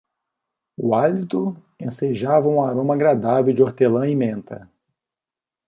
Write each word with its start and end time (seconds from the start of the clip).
O 0.75 0.95
hálito 0.95 1.55
ensejava 1.79 2.47
um 2.47 2.59
aroma 2.63 2.95
agradável 2.95 3.53
de 3.53 3.61
hortelã 3.61 4.09
e 4.09 4.15
menta 4.15 4.67